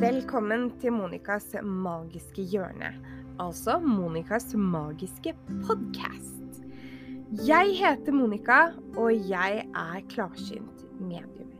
[0.00, 2.88] Velkommen til Monicas magiske hjørne,
[3.36, 5.34] altså Monicas magiske
[5.66, 6.62] podkast.
[7.44, 11.50] Jeg heter Monica, og jeg er klarsynt medium.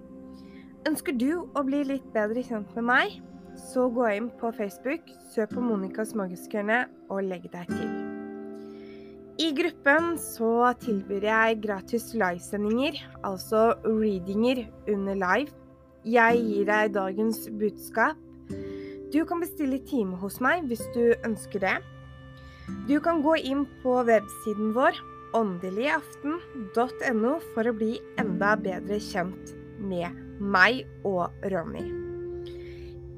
[0.88, 3.18] Ønsker du å bli litt bedre kjent med meg,
[3.60, 7.92] så gå inn på Facebook, søk på Monicas magiske hjørne og legg deg til.
[9.36, 15.52] I gruppen så tilbyr jeg gratis livesendinger, altså readinger under live.
[16.08, 18.16] Jeg gir deg dagens budskap.
[19.10, 21.78] Du kan bestille time hos meg hvis du ønsker det.
[22.86, 24.98] Du kan gå inn på websiden vår
[25.36, 31.86] åndeligaften.no for å bli enda bedre kjent med meg og Ronny.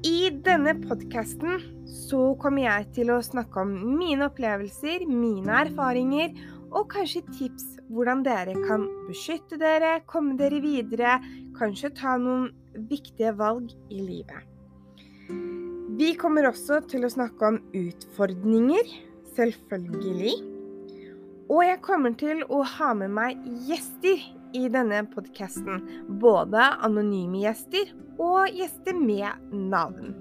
[0.03, 1.61] I denne podkasten
[2.09, 6.33] så kommer jeg til å snakke om mine opplevelser, mine erfaringer
[6.73, 11.19] og kanskje tips hvordan dere kan beskytte dere, komme dere videre,
[11.57, 12.49] kanskje ta noen
[12.89, 14.52] viktige valg i livet.
[15.97, 18.89] Vi kommer også til å snakke om utfordringer,
[19.35, 20.33] selvfølgelig.
[21.51, 24.21] Og jeg kommer til å ha med meg gjester
[24.57, 25.83] i denne podkasten.
[26.21, 30.13] Både anonyme gjester og gjester med navn.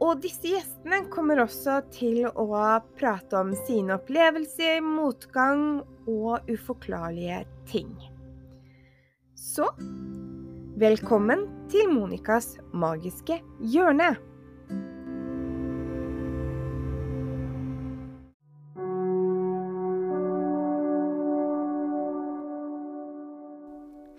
[0.00, 2.46] Og disse gjestene kommer også til å
[2.96, 7.92] prate om sine opplevelser, motgang og uforklarlige ting.
[9.36, 9.68] Så
[10.80, 14.14] velkommen til Monicas magiske hjørne.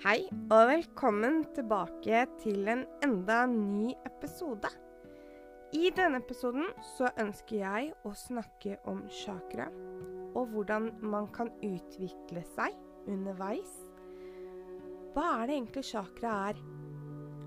[0.05, 0.19] Hei,
[0.51, 4.69] og velkommen tilbake til en enda ny episode.
[5.73, 9.71] I denne episoden så ønsker jeg å snakke om chakra,
[10.35, 12.77] og hvordan man kan utvikle seg
[13.09, 13.90] underveis.
[15.11, 16.59] Hva er det egentlig chakra er?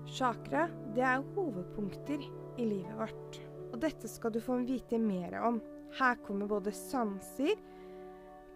[0.05, 2.21] Chakra det er hovedpunkter
[2.61, 3.39] i livet vårt.
[3.73, 5.57] Og dette skal du få vite mer om.
[5.97, 7.57] Her kommer både sanser,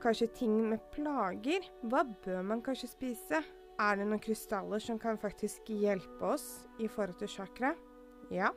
[0.03, 1.65] kanskje ting med plager.
[1.89, 3.41] Hva bør man kanskje spise?
[3.79, 7.73] Er det noen krystaller som kan faktisk hjelpe oss i forhold til chakra?
[8.29, 8.53] Ja,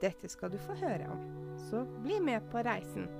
[0.00, 1.28] dette skal du få høre om.
[1.68, 3.10] Så bli med på reisen.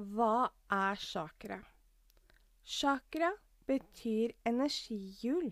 [0.00, 1.58] Hva er chakra?
[2.64, 3.28] Chakra
[3.68, 5.50] betyr energihjul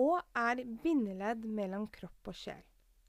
[0.00, 2.62] og er bindeledd mellom kropp og sjel.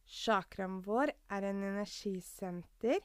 [0.04, 3.00] Chakraen vår er en energisenter.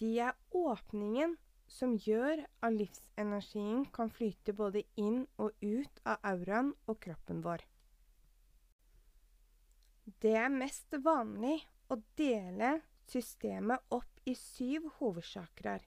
[0.00, 1.38] De er åpningen
[1.70, 7.64] som gjør at livsenergien kan flyte både inn og ut av auraen og kroppen vår.
[10.20, 12.74] Det er mest vanlig å dele
[13.08, 15.80] systemet opp i syv hovedchakraer.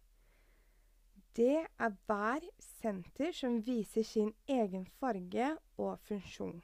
[1.34, 5.48] Det er hver senter som viser sin egen farge
[5.82, 6.60] og funksjon.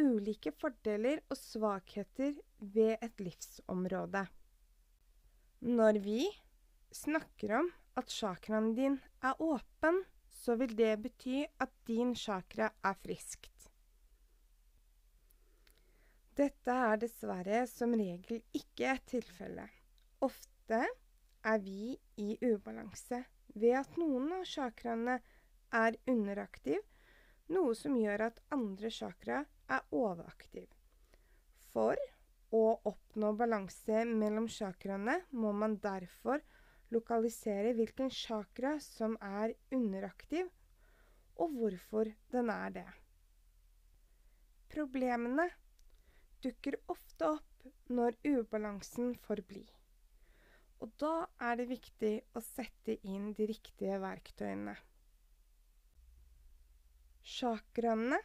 [0.00, 4.24] Ulike fordeler og svakheter ved et livsområde.
[5.60, 6.24] Når vi
[6.92, 7.68] snakker om
[8.00, 10.00] at chakraen din er åpen,
[10.32, 13.68] så vil det bety at din chakra er friskt.
[16.34, 19.70] Dette er dessverre som regel ikke tilfellet.
[20.24, 20.80] Ofte
[21.44, 23.20] er vi i ubalanse
[23.54, 25.18] ved at noen av chakraene
[25.74, 26.80] er underaktiv,
[27.54, 30.66] noe som gjør at andre chakra er overaktiv.
[31.72, 31.98] For
[32.54, 36.42] å oppnå balanse mellom chakraene må man derfor
[36.94, 40.50] lokalisere hvilken chakra som er underaktiv,
[41.34, 42.90] og hvorfor den er det.
[44.70, 45.48] Problemene
[46.44, 49.64] dukker ofte opp når ubalansen får bli.
[50.84, 54.74] Og da er det viktig å sette inn de riktige verktøyene.
[57.24, 58.18] Chakraene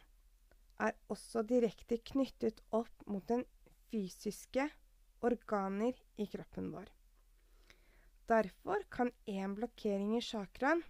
[0.84, 3.46] er også direkte knyttet opp mot den
[3.88, 4.66] fysiske
[5.24, 6.90] organer i kroppen vår.
[8.28, 10.84] Derfor kan en blokkering i chakraen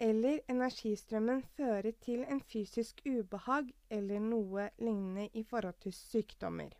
[0.00, 6.72] eller energistrømmen føre til en fysisk ubehag eller noe lignende i forhold til sykdommer.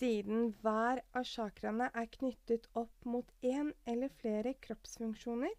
[0.00, 5.52] Siden hver av chakraene er knyttet opp mot én eller flere kroppsfunksjoner,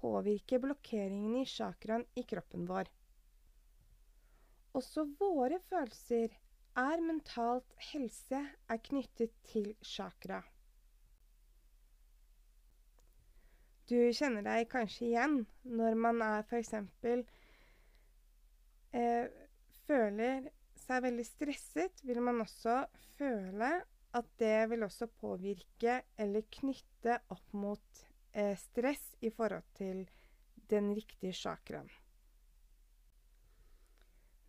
[0.00, 2.90] påvirker blokkeringen i chakraen i kroppen vår.
[4.74, 6.34] Også våre følelser
[6.82, 10.42] er mentalt helse er knyttet til chakra.
[13.86, 15.44] Du kjenner deg kanskje igjen
[15.78, 16.74] når man er f.eks.
[18.98, 19.30] Eh,
[19.86, 20.50] føler
[20.90, 22.82] seg veldig stresset, vil man også
[23.18, 23.70] føle
[24.18, 28.00] at det vil også påvirke eller knytte opp mot
[28.34, 30.02] eh, stress i forhold til
[30.70, 31.90] den riktige chakraen.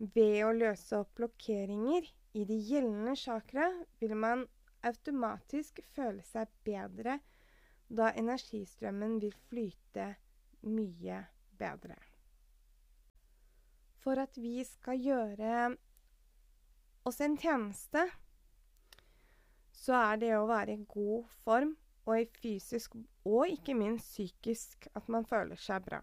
[0.02, 3.68] Ved å løse opp blokkeringer i de gjeldende chakra
[4.02, 4.48] vil man
[4.88, 7.20] automatisk føle seg bedre,
[7.86, 10.08] da energistrømmen vil flyte
[10.66, 11.20] mye
[11.60, 12.00] bedre.
[14.02, 15.54] For at vi skal gjøre
[17.04, 18.06] oss en tjeneste,
[19.74, 21.76] så er det å være i god form
[22.06, 26.02] og i fysisk og ikke minst psykisk at man føler seg bra.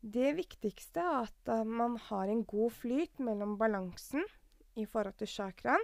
[0.00, 4.24] Det viktigste er at man har en god flyt mellom balansen
[4.78, 5.82] i forhold til chakraen.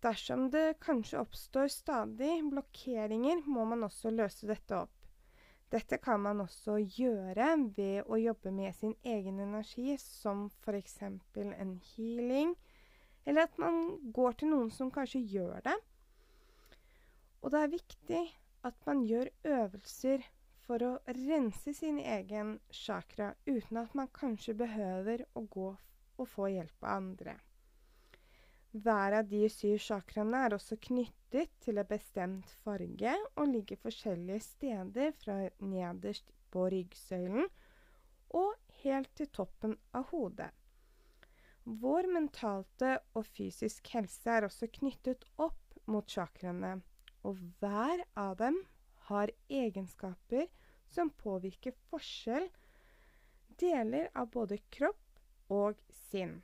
[0.00, 4.94] Dersom det kanskje oppstår stadig blokkeringer, må man også løse dette opp.
[5.68, 10.94] Dette kan man også gjøre ved å jobbe med sin egen energi, som f.eks.
[11.02, 12.54] en healing,
[13.28, 13.82] eller at man
[14.16, 15.76] går til noen som kanskje gjør det.
[17.44, 18.22] Og det er viktig
[18.66, 20.24] at man gjør øvelser
[20.64, 25.68] for å rense sin egen chakra, uten at man kanskje behøver å gå
[26.18, 27.36] og få hjelp av andre.
[28.72, 34.44] Hver av de syv chakraene er også knyttet til en bestemt farge og ligger forskjellige
[34.44, 37.48] steder fra nederst på ryggsøylen
[38.40, 40.50] og helt til toppen av hodet.
[41.68, 46.78] Vår mentalte og fysisk helse er også knyttet opp mot chakraene,
[47.28, 48.56] og hver av dem
[49.10, 50.46] har egenskaper
[50.88, 52.48] som påvirker forskjell
[53.60, 55.76] deler av både kropp og
[56.08, 56.38] sinn.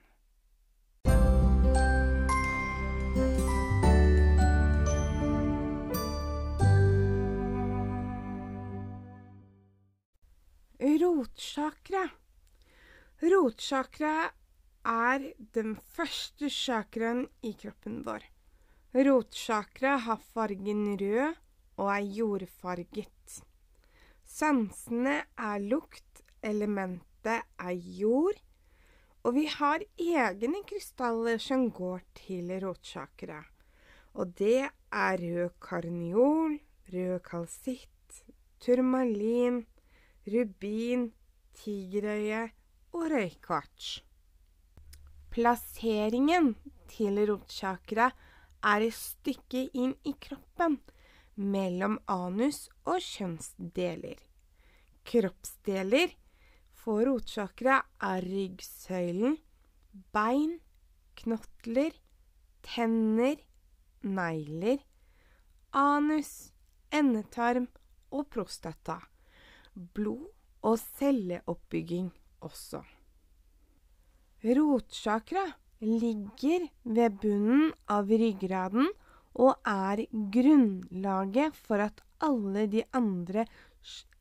[10.84, 12.08] Rotsjakra.
[13.24, 14.16] Rotsjakra
[14.84, 18.24] er den første chakraen i kroppen vår.
[18.94, 21.34] Rotsjakra har fargen rød
[21.80, 23.40] og er jordfarget.
[24.24, 28.38] Sansene er lukt, elementet er jord,
[29.24, 33.40] og vi har egne krystaller som går til rotsjakra.
[34.14, 36.58] Og det er rød karniol,
[36.92, 38.24] rød kalsitt,
[38.60, 39.64] turmalin,
[40.28, 41.08] rubin,
[41.58, 42.50] tigerøye
[42.92, 44.02] og røykvarts.
[45.34, 46.52] Plasseringen
[46.86, 48.04] til rotsjakra
[48.70, 50.76] er et stykke inn i kroppen
[51.34, 54.20] mellom anus og kjønnsdeler.
[55.02, 56.14] Kroppsdeler
[56.84, 57.80] for rotsjakra
[58.12, 59.34] er ryggsøylen,
[60.14, 60.60] bein,
[61.18, 61.98] knotler,
[62.62, 63.42] tenner,
[64.06, 64.78] negler,
[65.74, 66.52] anus,
[66.94, 67.66] endetarm
[68.14, 69.00] og prostata.
[69.74, 70.30] Blod
[70.62, 72.86] og celleoppbygging også.
[74.44, 75.44] Rotsjakra
[75.80, 78.90] ligger ved bunnen av ryggraden
[79.40, 80.02] og er
[80.34, 83.46] grunnlaget for at alle de andre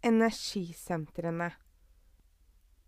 [0.04, 1.50] energisentrene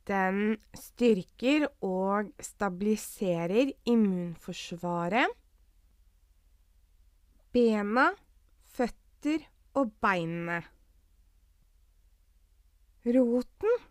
[0.08, 0.40] Den
[0.78, 5.31] styrker og stabiliserer immunforsvaret,
[7.52, 8.06] bena,
[8.78, 10.62] føtter og beinene.
[13.06, 13.81] Roten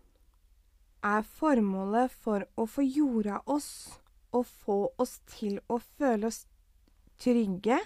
[1.05, 3.71] er formålet for å få jorda oss
[4.35, 6.45] og få oss til å føle oss
[7.21, 7.77] trygge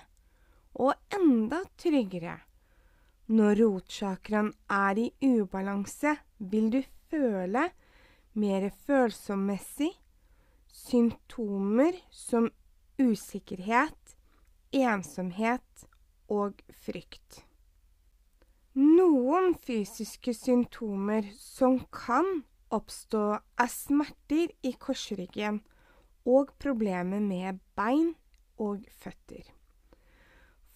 [0.79, 2.37] og enda tryggere.
[3.29, 6.79] Når rotchakraen er i ubalanse, vil du
[7.11, 7.67] føle
[8.39, 9.91] mer følsommessig
[10.73, 12.49] symptomer som
[12.99, 14.15] usikkerhet,
[14.73, 15.85] ensomhet
[16.29, 17.43] og frykt.
[18.79, 25.61] Noen fysiske symptomer som kan oppstå, er smerter i korsryggen
[26.29, 28.13] og problemer med bein
[28.59, 29.45] og føtter.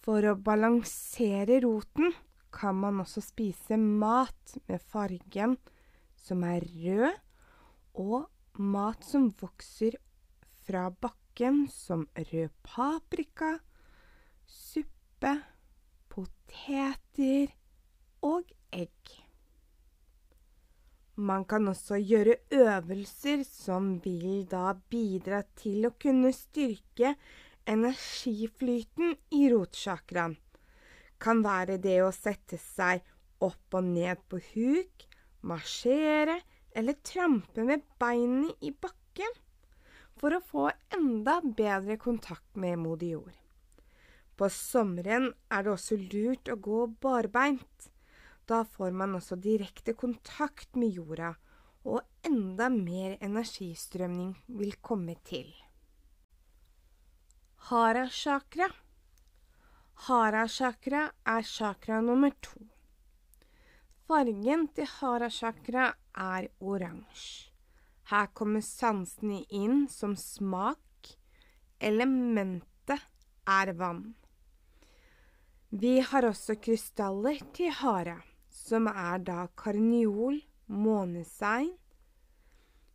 [0.04, 2.12] For å balansere roten
[2.54, 5.56] kan man også spise mat med fargen
[6.24, 7.20] som er rød,
[7.94, 8.26] og
[8.58, 9.96] mat som vokser
[10.66, 13.58] fra bakken, som rød paprika,
[14.46, 15.34] suppe,
[16.10, 17.52] poteter
[18.24, 19.23] og egg.
[21.16, 27.14] Man kan også gjøre øvelser som vil da bidra til å kunne styrke
[27.70, 30.36] energiflyten i rotsjakraen.
[31.18, 33.00] kan være det å sette seg
[33.40, 35.06] opp og ned på huk,
[35.40, 36.40] marsjere
[36.74, 39.38] eller trampe med beinene i bakken
[40.18, 40.66] for å få
[40.98, 43.32] enda bedre kontakt med modig jord.
[44.36, 47.93] På sommeren er det også lurt å gå barbeint.
[48.46, 51.34] Da får man også direkte kontakt med jorda,
[51.84, 55.48] og enda mer energistrømning vil komme til.
[57.68, 58.68] Hara-chakra.
[60.08, 62.60] Hara-chakra er chakra nummer to.
[64.04, 67.54] Fargen til hara-chakra er oransje.
[68.10, 71.08] Her kommer sansene inn som smak.
[71.80, 73.00] Elementet
[73.48, 74.12] er vann.
[75.72, 78.18] Vi har også krystaller til hara,
[78.64, 80.38] som er da karniol,
[80.72, 81.74] månestein,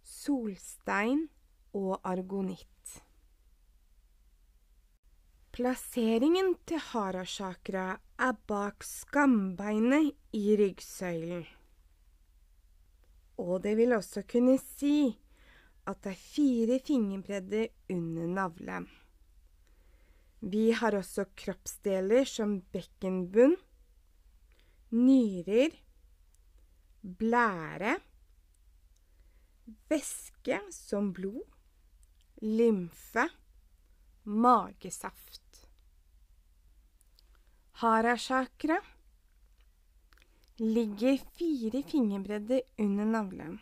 [0.02, 1.28] solstein
[1.78, 2.66] og argonitt.
[5.54, 7.88] Plasseringen til harashakra
[8.26, 11.44] er bak skambeinet i ryggsøylen.
[13.40, 15.12] Og det vil også kunne si
[15.90, 18.88] at det er fire fingerbredder under navlen.
[20.40, 23.58] Vi har også kroppsdeler som bekkenbunn,
[24.92, 25.76] nyrer,
[27.02, 27.96] blære,
[29.90, 31.44] væske som blod,
[32.42, 33.26] lymfe,
[34.24, 35.70] magesaft.
[37.82, 38.80] Harashakra
[40.60, 43.60] ligger fire fingerbredder under navlen.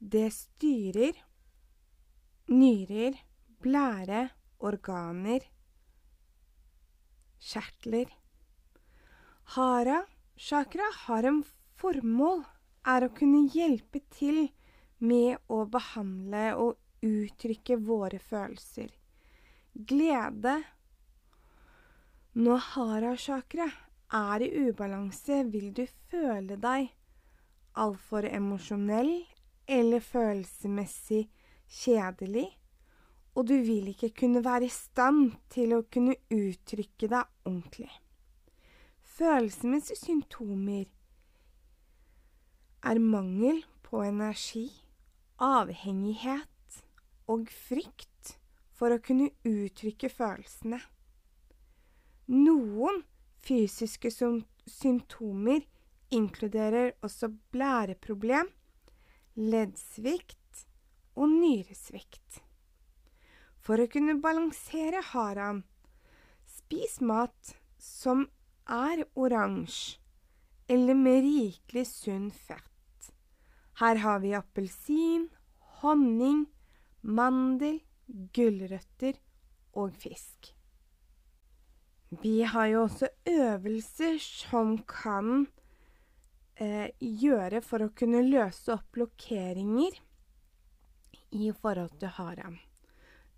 [0.00, 1.18] Det styrer
[2.48, 3.16] nyrer,
[3.60, 4.28] blære,
[4.58, 5.44] organer,
[7.40, 8.10] kjertler.
[9.44, 10.04] Hara
[10.36, 11.44] chakra har en
[11.76, 12.42] formål,
[12.84, 14.48] er å kunne hjelpe til
[15.04, 18.90] med å behandle og uttrykke våre følelser.
[19.74, 20.56] Glede.
[22.34, 23.68] Når hara-chakra
[24.14, 26.90] er i ubalanse, vil du føle deg
[27.78, 29.12] altfor emosjonell
[29.66, 31.24] eller følelsesmessig
[31.80, 32.48] kjedelig,
[33.34, 37.90] og du vil ikke kunne være i stand til å kunne uttrykke deg ordentlig.
[39.14, 40.88] Følelsesmessige symptomer
[42.82, 44.64] er mangel på energi,
[45.38, 46.80] avhengighet
[47.30, 48.32] og frykt
[48.74, 50.80] for å kunne uttrykke følelsene.
[52.34, 53.04] Noen
[53.46, 55.62] fysiske symptomer
[56.10, 58.50] inkluderer også blæreproblem,
[59.38, 60.66] leddsvikt
[61.14, 62.42] og nyresvikt.
[63.62, 65.62] For å kunne balansere haraen,
[66.50, 68.26] spis mat som
[68.70, 70.00] er oransje
[70.68, 73.10] eller med rikelig sunn fett.
[73.80, 75.28] Her har vi appelsin,
[75.82, 76.46] honning,
[77.02, 79.18] mandel, gulrøtter
[79.76, 80.54] og fisk.
[82.22, 85.48] Vi har jo også øvelser som kan
[86.56, 89.98] eh, gjøre for å kunne løse opp blokkeringer
[91.34, 92.60] i forhold til harem.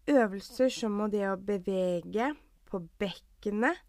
[0.07, 2.35] Øvelser som det å bevege
[2.69, 3.86] på bekkenet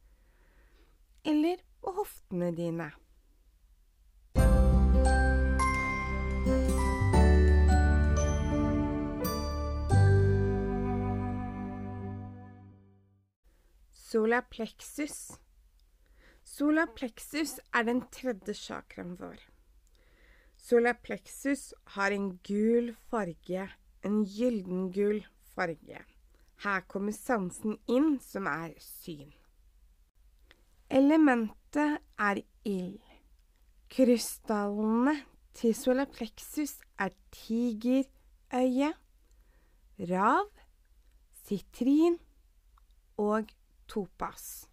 [1.28, 2.92] eller på hoftene dine.
[13.94, 15.36] Sola plexus.
[16.44, 19.42] Sola plexus er den tredje chakraen vår.
[20.56, 23.68] Sola plexus har en gul farge,
[24.02, 26.00] en gyldengul farge.
[26.64, 29.36] Her kommer sansen inn, som er syn.
[30.88, 33.02] Elementet er ild.
[33.92, 35.18] Krystallene
[35.58, 38.94] til solapleksus er tigerøye,
[40.12, 40.48] rav,
[41.44, 42.16] sitrin
[43.20, 43.52] og
[43.92, 44.68] topas.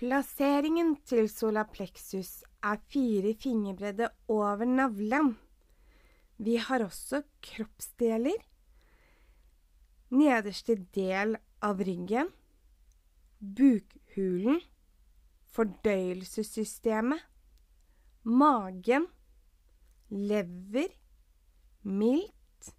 [0.00, 5.34] Plasseringen til solapleksus er fire fingerbredde over navlen.
[6.38, 8.40] Vi har også kroppsdeler.
[10.14, 12.32] Nederste del av ryggen,
[14.14, 14.60] bukhulen,
[15.54, 17.20] fordøyelsessystemet,
[18.22, 19.06] magen,
[20.10, 20.88] lever,
[21.82, 22.74] milt,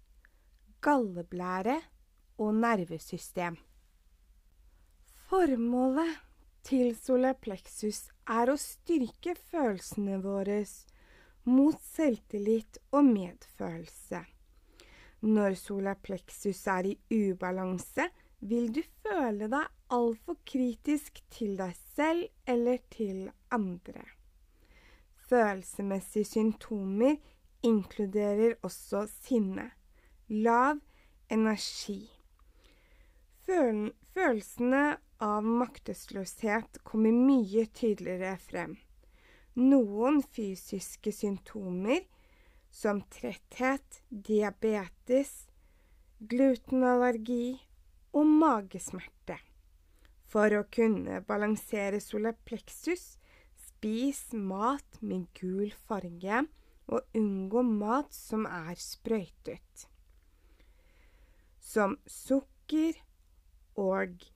[0.80, 1.80] galleblære
[2.38, 3.56] og nervesystem.
[5.28, 6.16] Formålet
[6.64, 10.62] til solarplexus er å styrke følelsene våre
[11.44, 14.24] mot selvtillit og medfølelse.
[15.26, 18.08] Når solarplexus er i ubalanse,
[18.40, 24.04] vil du føle deg altfor kritisk til deg selv eller til andre.
[25.26, 27.16] Følelsesmessige symptomer
[27.66, 29.70] inkluderer også sinne,
[30.28, 30.78] lav
[31.32, 32.04] energi.
[33.46, 34.84] Følelsene
[35.22, 38.76] av maktesløshet kommer mye tydeligere frem.
[39.56, 42.02] Noen fysiske symptomer,
[42.70, 45.46] som tretthet, diabetes,
[46.20, 47.56] glutenallergi
[48.16, 49.36] og magesmerte.
[50.26, 53.16] For å kunne balansere solapleksus,
[53.68, 56.46] spis mat med gul farge
[56.86, 59.86] og unngå mat som er sprøytet.
[61.60, 62.98] Som sukker
[63.76, 64.26] og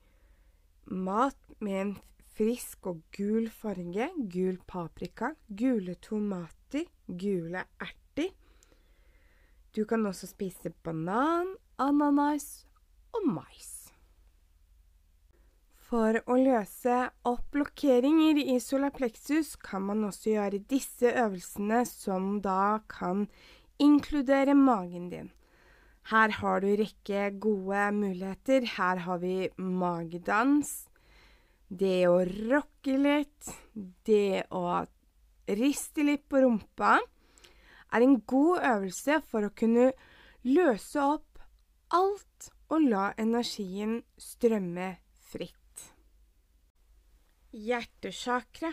[0.85, 1.93] mat med en
[2.35, 8.31] frisk og gul farge, gul paprika, gule tomater, gule erter,
[9.71, 12.65] Du kan også spise banan, ananas
[13.13, 13.70] og mais.
[15.91, 22.79] For å løse opp blokkeringer i solapleksus kan man også gjøre disse øvelsene, som da
[22.87, 23.25] kan
[23.75, 25.27] inkludere magen din.
[26.07, 28.69] Her har du rekke gode muligheter.
[28.77, 30.71] Her har vi magedans,
[31.67, 33.51] det å rocke litt,
[34.07, 34.63] det å
[35.59, 37.01] riste litt på rumpa,
[37.91, 39.91] er en god øvelse for å kunne
[40.47, 41.43] løse opp
[41.91, 45.60] alt og la energien strømme fritt.
[47.51, 48.69] Hjertesjakra.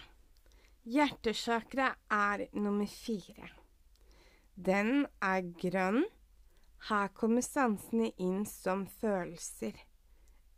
[0.87, 3.49] Hjertesakra er nummer fire.
[4.55, 6.05] Den er grønn.
[6.87, 9.75] Her kommer sansene inn som følelser.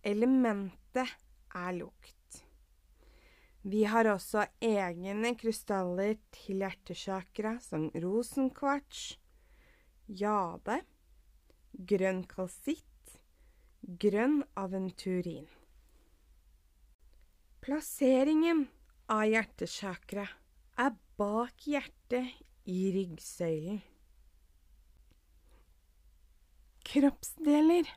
[0.04, 1.14] Elementet
[1.56, 2.42] er lukt.
[3.64, 9.14] Vi har også egne krystaller til hjertesakra, som rosenkvarts,
[10.08, 10.76] jade,
[11.72, 13.16] grønn kalsitt,
[13.80, 15.48] grønn aventurin.
[17.70, 18.64] Plasseringen
[19.14, 20.24] av hjertesjakra
[20.82, 23.76] er bak hjertet i ryggsøylen.
[26.90, 27.94] Kroppsdeler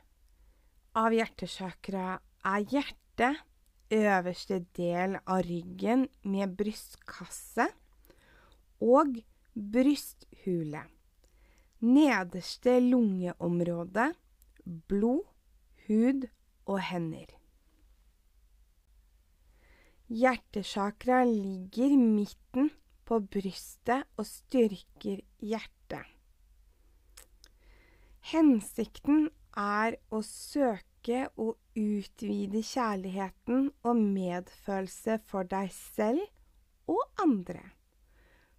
[1.02, 2.06] av hjertesjakra
[2.52, 3.42] er hjertet,
[3.90, 7.66] øverste del av ryggen med brystkasse
[8.78, 9.18] og
[9.58, 10.86] brysthule.
[11.82, 14.12] Nederste lungeområde,
[14.62, 15.26] blod,
[15.88, 16.28] hud
[16.62, 17.40] og hender.
[20.14, 22.68] Hjertesjakra ligger midten
[23.02, 26.04] på brystet og styrker hjertet.
[28.30, 29.26] Hensikten
[29.58, 36.22] er å søke å utvide kjærligheten og medfølelse for deg selv
[36.94, 37.64] og andre.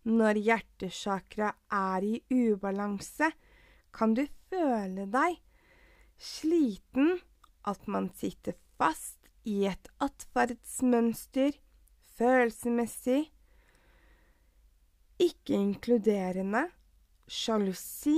[0.04, 3.32] Når hjertesjakra er i ubalanse,
[3.96, 5.40] kan du føle deg
[6.20, 7.16] sliten,
[7.64, 11.54] at man sitter fast i et atferdsmønster,
[12.18, 13.30] følelsesmessig,
[15.22, 16.66] ikke inkluderende,
[17.28, 18.18] sjalusi,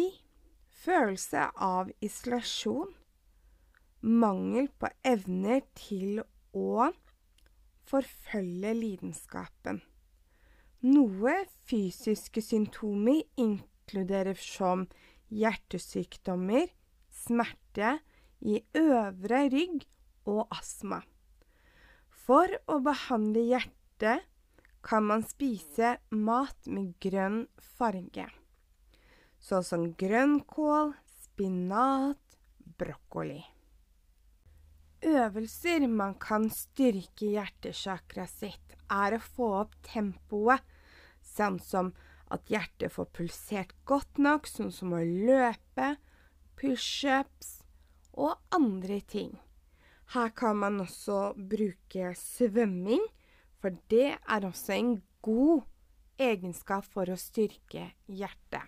[0.84, 2.94] følelse av isolasjon,
[4.02, 6.22] mangel på evner til
[6.56, 6.88] å
[7.88, 9.82] forfølge lidenskapen.
[10.88, 11.36] Noe
[11.68, 14.86] fysiske symptomer inkluderer som
[15.34, 16.70] hjertesykdommer,
[17.12, 17.98] smerte
[18.46, 19.88] i øvre rygg
[20.30, 21.02] og astma.
[22.28, 24.26] For å behandle hjertet
[24.84, 27.46] kan man spise mat med grønn
[27.78, 28.26] farge,
[29.40, 30.92] sånn som grønnkål,
[31.24, 32.20] spinat,
[32.82, 33.40] brokkoli.
[35.08, 40.68] Øvelser man kan styrke hjertesjakra sitt, er å få opp tempoet,
[41.24, 41.96] sånn som
[42.28, 45.94] at hjertet får pulsert godt nok, sånn som å løpe,
[46.60, 47.62] pushups
[48.20, 49.38] og andre ting.
[50.14, 53.02] Her kan man også bruke svømming,
[53.60, 55.66] for det er også en god
[56.18, 58.64] egenskap for å styrke hjertet.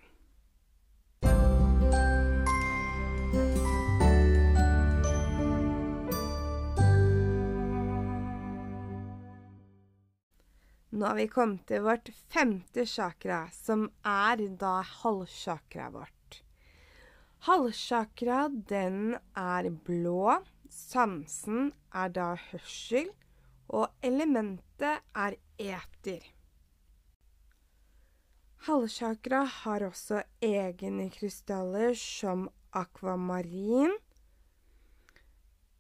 [10.92, 16.40] Nå har vi kommet til vårt femte chakra, som er da halvchakraet vårt.
[17.48, 20.42] Halvchakra, den er blå.
[20.70, 23.10] Sansen er da hørsel,
[23.70, 26.24] og elementet er eter.
[28.68, 33.94] Halvchakra har også egne krystaller som akvamarin,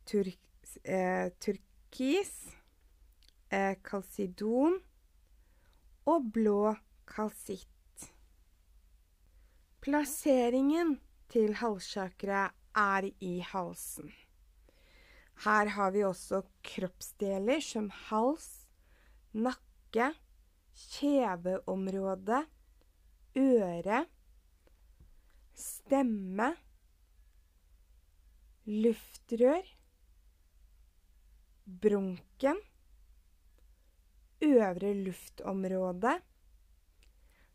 [0.09, 0.29] tur
[0.83, 2.31] eh, turkis,
[3.51, 4.79] eh, kalsidon
[6.09, 6.73] og blå
[7.09, 8.07] kalsitt.
[9.83, 10.97] Plasseringen
[11.29, 14.09] til halvchakra er i halsen.
[15.39, 18.47] Her har vi også kroppsdeler som hals,
[19.31, 20.09] nakke,
[20.75, 22.41] kjeveområde,
[23.39, 24.01] øre,
[25.55, 26.49] stemme,
[28.67, 29.69] luftrør,
[31.87, 32.59] bronken,
[34.43, 36.17] øvre luftområde,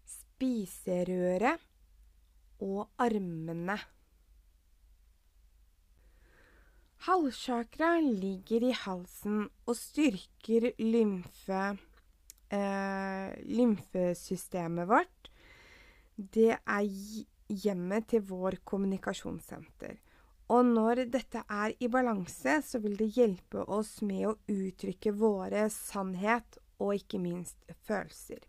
[0.09, 1.61] spiserøret
[2.65, 3.77] og armene.
[7.05, 11.77] Halschakra ligger i halsen og styrker lymfe,
[12.49, 15.29] eh, lymfesystemet vårt.
[16.17, 16.87] Det er
[17.53, 19.99] hjemmet til vår kommunikasjonssenter.
[20.49, 25.69] Og når dette er i balanse, så vil det hjelpe oss med å uttrykke våre
[25.69, 28.41] sannhet og ikke minst følelser.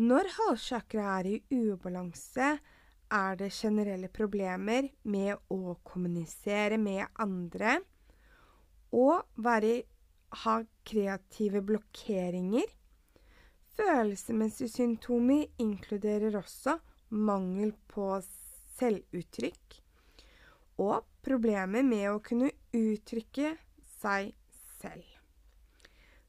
[0.00, 2.56] Når halschakra er i ubalanse,
[3.14, 7.78] er det generelle problemer med å kommunisere med andre
[8.94, 9.82] og være,
[10.44, 10.54] ha
[10.86, 12.66] kreative blokkeringer.
[13.74, 16.76] Følelsesmessige symptomer inkluderer også
[17.14, 18.08] mangel på
[18.78, 19.78] selvuttrykk
[20.82, 23.54] og problemer med å kunne uttrykke
[24.00, 24.32] seg
[24.80, 25.06] selv.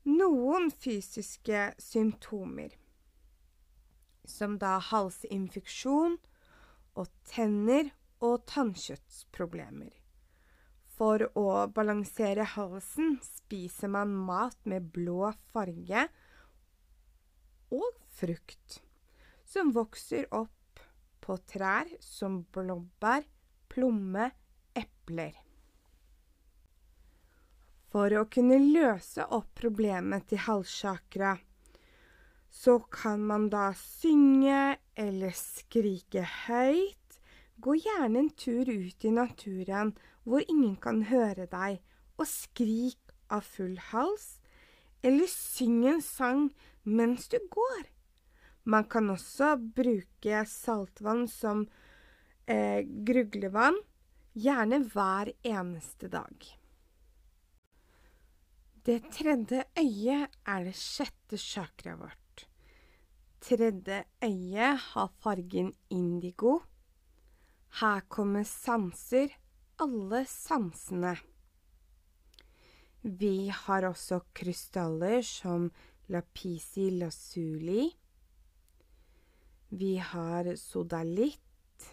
[0.05, 2.75] Noen fysiske symptomer,
[4.25, 6.19] som da halsinfeksjon
[6.95, 7.91] og tenner
[8.23, 9.93] og tannkjøttsproblemer.
[10.95, 16.05] For å balansere halsen spiser man mat med blå farge
[17.75, 18.79] og frukt,
[19.43, 20.79] som vokser opp
[21.25, 23.25] på trær som blåbær,
[23.67, 24.29] plomme,
[24.77, 25.33] epler.
[27.91, 31.35] For å kunne løse opp problemet til halschakra,
[32.55, 37.19] så kan man da synge eller skrike høyt.
[37.59, 39.91] Gå gjerne en tur ut i naturen
[40.23, 41.81] hvor ingen kan høre deg,
[42.15, 44.39] og skrik av full hals,
[45.03, 46.47] eller syng en sang
[46.87, 47.83] mens du går.
[48.63, 51.67] Man kan også bruke saltvann som
[52.47, 53.77] eh, gruglevann,
[54.33, 56.51] gjerne hver eneste dag.
[58.85, 62.24] Det tredje øyet er det sjette chakraet vårt.
[63.45, 66.63] Tredje øye har fargen indigo.
[67.77, 69.29] Her kommer sanser,
[69.77, 71.11] alle sansene.
[73.03, 75.69] Vi har også krystaller som
[76.09, 77.85] lapisi lazuli.
[79.69, 81.89] Vi har sodalitt.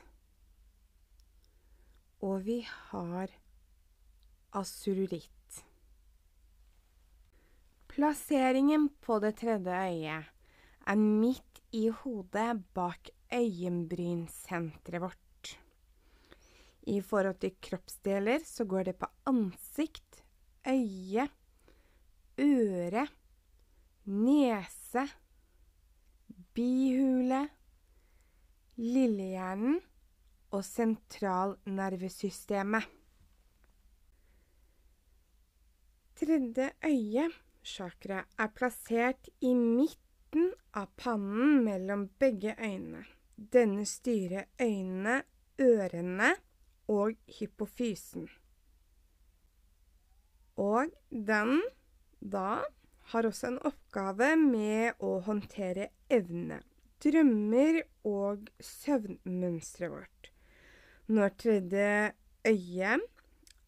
[2.25, 3.29] Og vi har
[4.57, 5.65] asururitt.
[7.93, 10.32] Plasseringen på det tredje øyet
[10.87, 15.59] er midt i hodet bak øyenbrynsenteret vårt.
[16.83, 20.25] I forhold til kroppsdeler så går det på ansikt,
[20.67, 21.29] øye,
[22.39, 23.07] øre,
[24.05, 25.09] nese,
[26.55, 27.49] bihule,
[28.77, 29.81] lillehjernen
[30.53, 32.83] og sentralnervesystemet.
[36.19, 37.31] Tredje øye,
[37.65, 40.02] chakra, er plassert i midten
[40.83, 43.05] av pannen mellom begge øynene.
[43.37, 45.23] Denne styrer øynene,
[45.63, 46.35] ørene
[46.91, 48.29] og hypofysen.
[50.61, 51.63] Og den
[52.21, 52.63] da
[53.13, 56.61] har også en oppgave med å håndtere evne,
[57.03, 60.31] drømmer og søvnmønsteret vårt.
[61.13, 61.89] Når tredje
[62.47, 62.99] øye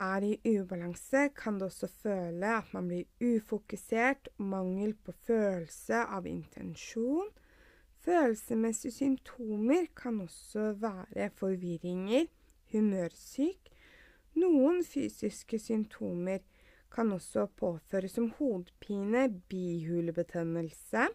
[0.05, 6.29] er i ubalanse, kan du også føle at man blir ufokusert, mangel på følelse av
[6.29, 7.31] intensjon.
[8.05, 12.27] Følelsesmessige symptomer kan også være forvirringer,
[12.73, 13.71] humørsyk.
[14.37, 16.43] Noen fysiske symptomer
[16.95, 21.09] kan også påføres som hodepine, bihulebetennelse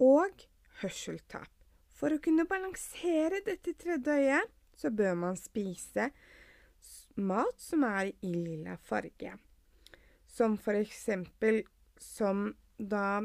[0.00, 0.44] og
[0.80, 1.50] hørselstap.
[1.96, 6.08] For å kunne balansere dette tredje øyet, så bør man spise
[7.16, 9.34] mat som er i lilla farge.
[10.26, 11.62] Som for eksempel
[12.00, 13.20] som da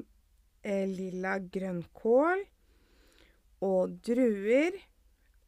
[0.62, 2.44] eh, lilla grønnkål
[3.66, 4.76] og druer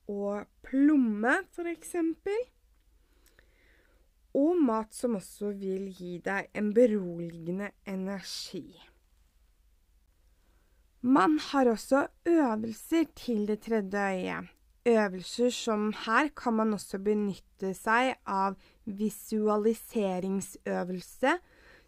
[0.08, 2.38] og plomme, for eksempel.
[4.38, 8.68] Og mat som også vil gi deg en beroligende energi.
[11.02, 14.54] Man har også øvelser til det tredje øyet.
[14.88, 21.40] Øvelser som her kan man også benytte seg av visualiseringsøvelse.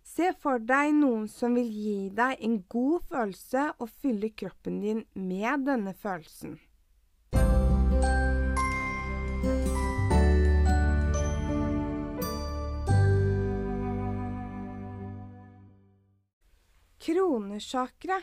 [0.04, 5.06] Se for deg noen som vil gi deg en god følelse og fylle kroppen din
[5.16, 6.60] med denne følelsen.
[17.00, 18.20] Kronesjakra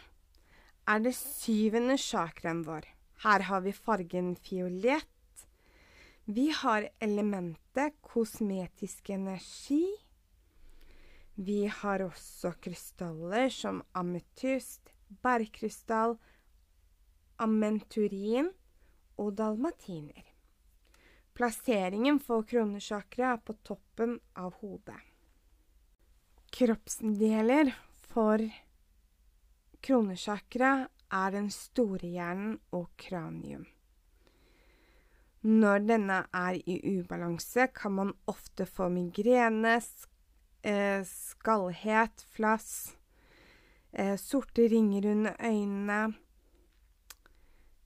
[0.87, 2.96] er det syvende sjakraen vår.
[3.25, 5.47] Her har vi fargen fiolett.
[6.25, 9.87] Vi har elementet kosmetisk energi.
[11.35, 16.17] Vi har også krystaller som ametyst, bergkrystall,
[17.37, 18.49] amenturin
[19.21, 20.25] og dalmatiner.
[21.37, 25.01] Plasseringen for kronesjakra er på toppen av hodet.
[26.57, 27.75] Kroppsdeler
[28.09, 28.41] for
[29.85, 30.71] kronesjakra
[31.13, 33.67] er den store hjernen og kranium.
[35.47, 39.77] Når denne er i ubalanse, kan man ofte få migrene,
[40.63, 42.97] eh, skallhet, flass,
[43.93, 46.15] eh, sorte ringer under øynene,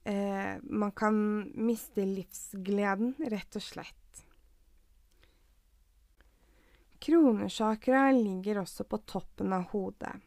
[0.05, 1.13] eh, man kan
[1.55, 4.25] miste livsgleden, rett og slett.
[6.99, 10.19] Kronesjakra ligger også på toppen av hodet.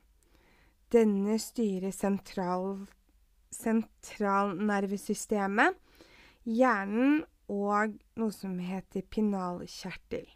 [0.95, 2.85] Denne styrer sentral,
[3.51, 5.75] sentralnervesystemet,
[6.47, 10.29] hjernen og noe som heter pinalkjertel.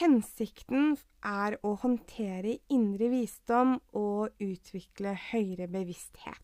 [0.00, 6.42] Hensikten er å håndtere indre visdom og utvikle høyere bevissthet.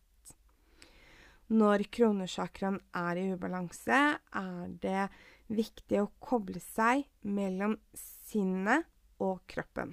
[1.51, 5.11] Når kronesjakraen er i ubalanse, er det
[5.51, 8.87] viktig å koble seg mellom sinnet
[9.19, 9.91] og kroppen.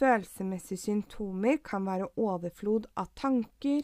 [0.00, 3.82] Følelsesmessige symptomer kan være overflod av tanker,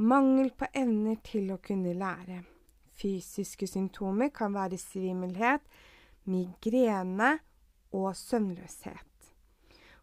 [0.00, 2.38] mangel på evner til å kunne lære.
[2.96, 5.60] Fysiske symptomer kan være svimmelhet,
[6.24, 7.34] migrene
[7.92, 9.08] og søvnløshet.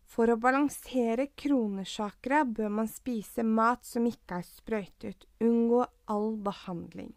[0.10, 5.26] For å balansere kronesjakra bør man spise mat som ikke er sprøytet.
[5.42, 7.14] Unngå all behandling.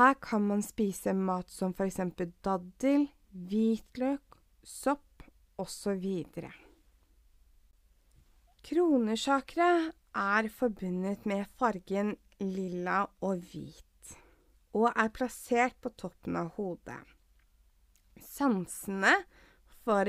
[0.00, 2.00] Her kan man spise mat som f.eks.
[2.44, 5.28] daddel, hvitløk, sopp
[5.60, 6.24] osv.
[8.64, 14.14] Kronesjakra er forbundet med fargen lilla og hvit,
[14.72, 16.96] og er plassert på toppen av hodet.
[18.24, 19.12] Sansene
[19.84, 20.08] for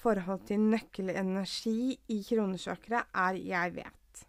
[0.00, 4.24] forhold til nøkkelenergi i kronesjakra er 'jeg vet'.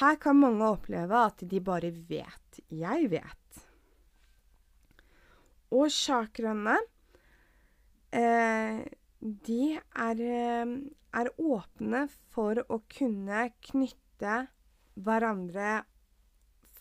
[0.00, 3.60] Her kan mange oppleve at de bare vet 'jeg vet'.
[5.72, 6.78] Og sjakraene
[8.12, 8.84] eh,
[9.22, 10.72] de er, eh,
[11.14, 14.34] er, åpne for å kunne knytte
[14.98, 15.84] hverandre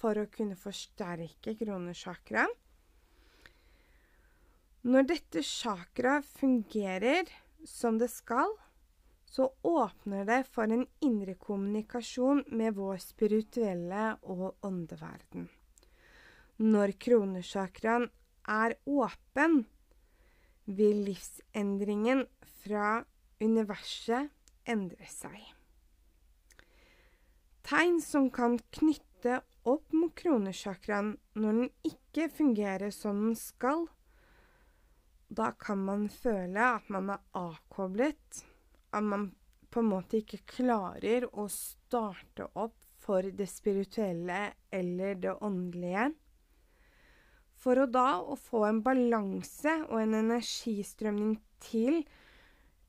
[0.02, 2.48] for å kunne forsterke kronesjakra.
[4.82, 7.30] Når dette sjakra fungerer
[7.70, 8.56] som det skal,
[9.30, 15.46] så åpner det for en indre kommunikasjon med vår spirituelle og åndeverden.
[16.58, 18.10] Når kronesjakraen
[18.50, 19.62] er åpen,
[20.66, 22.26] vil livsendringen
[22.62, 23.02] fra
[23.42, 24.30] universet
[24.70, 25.40] endre seg.
[27.66, 33.86] Tegn som kan knytte opp mot kronesjakraen når den ikke fungerer som den skal,
[35.32, 38.42] da kan man føle at man er avkoblet,
[38.92, 39.30] at man
[39.72, 44.42] på en måte ikke klarer å starte opp for det spirituelle
[44.74, 46.10] eller det åndelige.
[47.62, 52.00] For å da å få en balanse og en energistrømning til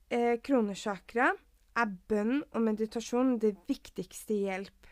[0.09, 1.29] eh, kronesjakra,
[1.73, 4.89] er bønn og meditasjon det viktigste hjelp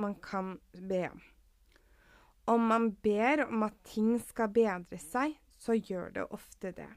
[0.00, 1.22] man kan be om.
[2.52, 6.88] Om man ber om at ting skal bedre seg, så gjør det ofte det.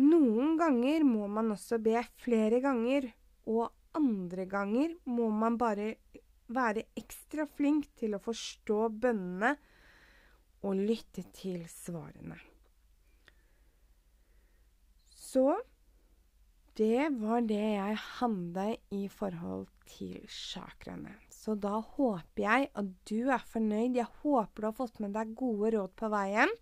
[0.00, 3.10] Noen ganger må man også be flere ganger,
[3.48, 5.96] og andre ganger må man bare
[6.52, 9.56] være ekstra flink til å forstå bønnene
[10.62, 12.38] og lytte til svarene.
[15.10, 15.56] Så
[16.78, 21.14] det var det jeg hadde i forhold til chakraene.
[21.28, 23.98] Så da håper jeg at du er fornøyd.
[23.98, 26.52] Jeg håper du har fått med deg gode råd på veien.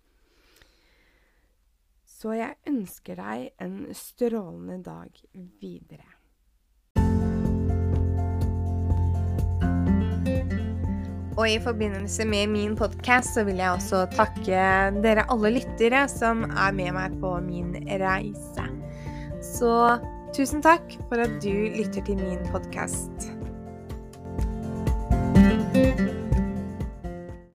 [2.07, 5.21] Så jeg ønsker deg en strålende dag
[5.61, 6.10] videre.
[11.41, 14.61] Og i forbindelse med min podkast så vil jeg også takke
[15.01, 18.67] dere alle lyttere som er med meg på min reise.
[19.41, 19.73] Så
[20.37, 23.31] tusen takk for at du lytter til min podkast.